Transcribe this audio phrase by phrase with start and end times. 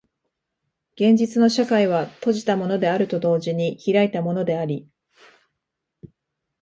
[0.95, 4.89] 現実の社会は閉じたものであると同時に開いたものであり、